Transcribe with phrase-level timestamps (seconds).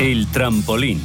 [0.00, 0.98] El trampolín.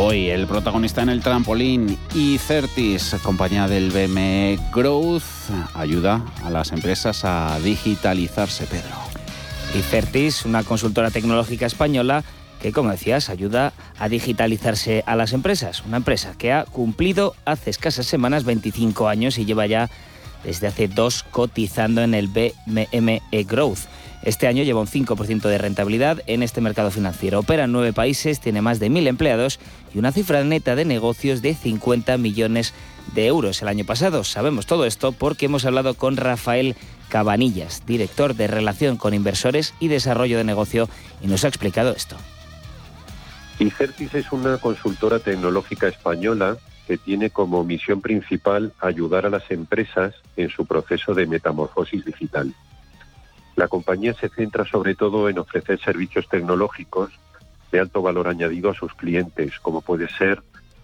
[0.00, 5.24] Hoy el protagonista en el trampolín y Certis, compañía del BME Growth,
[5.74, 8.94] ayuda a las empresas a digitalizarse, Pedro.
[9.76, 12.22] Y Certis, una consultora tecnológica española
[12.62, 15.82] que, como decías, ayuda a digitalizarse a las empresas.
[15.84, 19.90] Una empresa que ha cumplido hace escasas semanas 25 años y lleva ya
[20.44, 23.80] desde hace dos cotizando en el BME Growth.
[24.28, 27.38] Este año lleva un 5% de rentabilidad en este mercado financiero.
[27.38, 29.58] Opera en nueve países, tiene más de 1.000 empleados
[29.94, 32.74] y una cifra neta de negocios de 50 millones
[33.14, 34.24] de euros el año pasado.
[34.24, 36.76] Sabemos todo esto porque hemos hablado con Rafael
[37.08, 40.90] Cabanillas, director de Relación con Inversores y Desarrollo de Negocio,
[41.22, 42.16] y nos ha explicado esto.
[43.58, 50.16] Icertis es una consultora tecnológica española que tiene como misión principal ayudar a las empresas
[50.36, 52.52] en su proceso de metamorfosis digital.
[53.58, 57.10] La compañía se centra sobre todo en ofrecer servicios tecnológicos
[57.72, 60.40] de alto valor añadido a sus clientes, como puede ser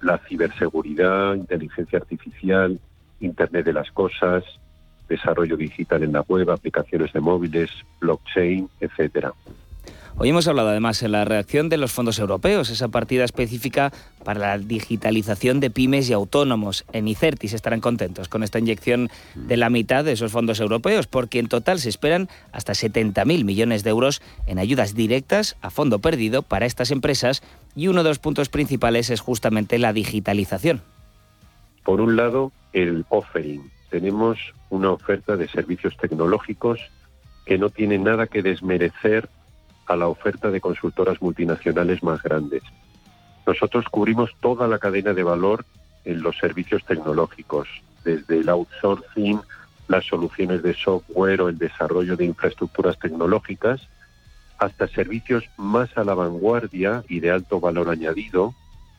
[0.00, 2.80] la ciberseguridad, inteligencia artificial,
[3.20, 4.42] Internet de las Cosas,
[5.08, 9.32] desarrollo digital en la web, aplicaciones de móviles, blockchain, etcétera.
[10.18, 13.92] Hoy hemos hablado además en la reacción de los fondos europeos, esa partida específica
[14.24, 16.86] para la digitalización de pymes y autónomos.
[16.94, 21.38] En ICERTIS estarán contentos con esta inyección de la mitad de esos fondos europeos, porque
[21.38, 26.40] en total se esperan hasta 70.000 millones de euros en ayudas directas a fondo perdido
[26.40, 27.42] para estas empresas
[27.74, 30.80] y uno de los puntos principales es justamente la digitalización.
[31.84, 33.70] Por un lado, el offering.
[33.90, 34.38] Tenemos
[34.70, 36.80] una oferta de servicios tecnológicos
[37.44, 39.28] que no tiene nada que desmerecer
[39.86, 42.62] a la oferta de consultoras multinacionales más grandes.
[43.46, 45.64] Nosotros cubrimos toda la cadena de valor
[46.04, 47.68] en los servicios tecnológicos,
[48.04, 49.40] desde el outsourcing,
[49.88, 53.88] las soluciones de software o el desarrollo de infraestructuras tecnológicas,
[54.58, 58.54] hasta servicios más a la vanguardia y de alto valor añadido,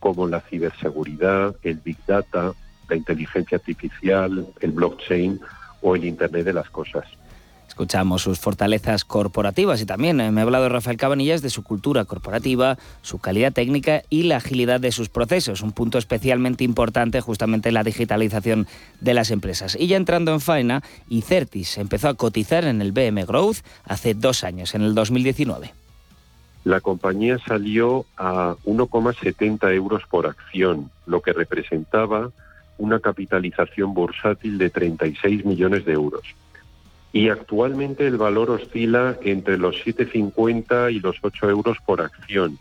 [0.00, 2.52] como la ciberseguridad, el big data,
[2.88, 5.40] la inteligencia artificial, el blockchain
[5.82, 7.06] o el Internet de las Cosas.
[7.72, 12.04] Escuchamos sus fortalezas corporativas y también eh, me ha hablado Rafael Cabanillas de su cultura
[12.04, 17.70] corporativa, su calidad técnica y la agilidad de sus procesos, un punto especialmente importante justamente
[17.70, 18.66] en la digitalización
[19.00, 19.74] de las empresas.
[19.80, 24.44] Y ya entrando en faena, Icertis empezó a cotizar en el BM Growth hace dos
[24.44, 25.72] años, en el 2019.
[26.64, 32.32] La compañía salió a 1,70 euros por acción, lo que representaba
[32.76, 36.22] una capitalización bursátil de 36 millones de euros
[37.12, 42.58] y actualmente el valor oscila entre los 7,50 y los 8 euros por acción,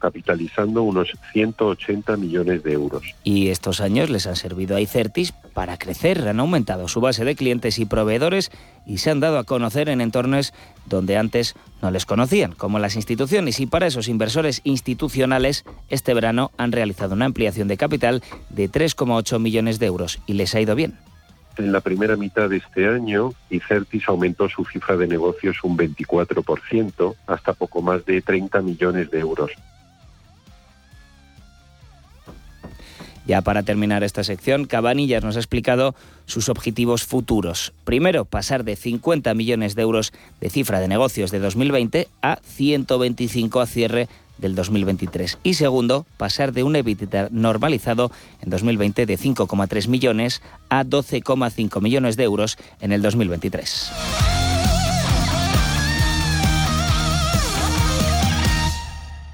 [0.00, 3.04] capitalizando unos 180 millones de euros.
[3.22, 7.36] Y estos años les han servido a Icertis para crecer, han aumentado su base de
[7.36, 8.50] clientes y proveedores
[8.84, 10.52] y se han dado a conocer en entornos
[10.86, 13.60] donde antes no les conocían, como las instituciones.
[13.60, 19.38] Y para esos inversores institucionales, este verano han realizado una ampliación de capital de 3,8
[19.38, 20.98] millones de euros y les ha ido bien
[21.58, 27.14] en la primera mitad de este año, Icertis aumentó su cifra de negocios un 24%,
[27.26, 29.50] hasta poco más de 30 millones de euros.
[33.24, 35.94] Ya para terminar esta sección, Cabanillas nos ha explicado
[36.26, 37.72] sus objetivos futuros.
[37.84, 43.60] Primero, pasar de 50 millones de euros de cifra de negocios de 2020 a 125
[43.60, 44.08] a cierre
[44.42, 45.38] del 2023.
[45.42, 48.10] Y segundo, pasar de un EBITDA normalizado
[48.42, 54.31] en 2020 de 5,3 millones a 12,5 millones de euros en el 2023.